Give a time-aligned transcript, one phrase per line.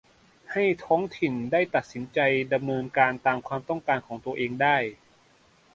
[0.51, 2.19] ให้ท้องถิ่นได้ตัดสินใจ
[2.53, 4.77] ดำเนินการตามความต้องการของตัวเองได้